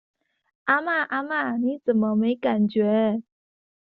[0.63, 3.21] 阿嬤阿嬤，你怎麼沒感覺？